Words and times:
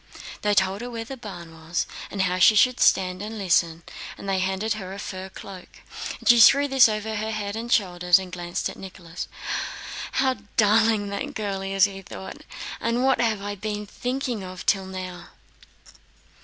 They 0.41 0.55
told 0.55 0.81
her 0.81 0.89
where 0.89 1.05
the 1.05 1.15
barn 1.15 1.53
was 1.53 1.85
and 2.09 2.23
how 2.23 2.39
she 2.39 2.55
should 2.55 2.79
stand 2.79 3.21
and 3.21 3.37
listen, 3.37 3.83
and 4.17 4.27
they 4.27 4.39
handed 4.39 4.73
her 4.73 4.93
a 4.93 4.97
fur 4.97 5.29
cloak. 5.29 5.69
She 6.25 6.39
threw 6.39 6.67
this 6.67 6.89
over 6.89 7.17
her 7.17 7.29
head 7.29 7.55
and 7.55 7.71
shoulders 7.71 8.17
and 8.17 8.31
glanced 8.31 8.67
at 8.67 8.77
Nicholas. 8.77 9.27
"What 10.17 10.37
a 10.37 10.41
darling 10.57 11.09
that 11.09 11.35
girl 11.35 11.61
is!" 11.61 11.85
thought 12.07 12.37
he. 12.39 12.45
"And 12.79 13.03
what 13.03 13.21
have 13.21 13.43
I 13.43 13.53
been 13.53 13.85
thinking 13.85 14.43
of 14.43 14.65
till 14.65 14.87
now?" 14.87 15.27